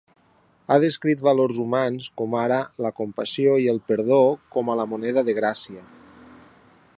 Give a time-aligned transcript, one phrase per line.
[0.69, 4.19] Ha descrit valors humans com ara la compassió i el perdó
[4.57, 5.85] com a la "moneda de la gràcia".